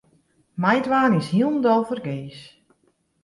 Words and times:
Meidwaan 0.63 1.13
is 1.19 1.29
hielendal 1.35 1.83
fergees. 1.89 2.39